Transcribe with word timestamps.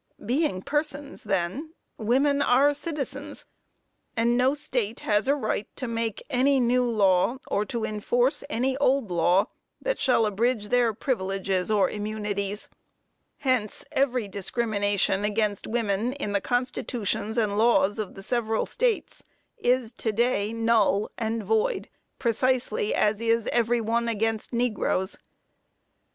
Being 0.25 0.63
persons, 0.63 1.21
then, 1.21 1.75
women 1.95 2.41
are 2.41 2.73
citizens, 2.73 3.45
and 4.17 4.35
no 4.35 4.55
state 4.55 5.01
has 5.01 5.27
a 5.27 5.35
right 5.35 5.67
to 5.75 5.87
make 5.87 6.23
any 6.27 6.59
new 6.59 6.83
law, 6.89 7.37
or 7.45 7.65
to 7.65 7.85
enforce 7.85 8.43
any 8.49 8.75
old 8.77 9.11
law, 9.11 9.45
that 9.79 9.99
shall 9.99 10.25
abridge 10.25 10.69
their 10.69 10.91
privileges 10.95 11.69
or 11.69 11.87
immunities. 11.87 12.67
Hence, 13.37 13.85
every 13.91 14.27
discrimination 14.27 15.23
against 15.23 15.67
women 15.67 16.13
in 16.13 16.31
the 16.31 16.41
constitutions 16.41 17.37
and 17.37 17.55
laws 17.55 17.99
of 17.99 18.15
the 18.15 18.23
several 18.23 18.65
states, 18.65 19.21
is 19.59 19.91
to 19.99 20.11
day 20.11 20.51
null 20.51 21.11
and 21.19 21.43
void, 21.43 21.89
precisely 22.17 22.95
as 22.95 23.21
is 23.21 23.45
every 23.53 23.81
one 23.81 24.07
against 24.07 24.51
negroes. 24.51 25.19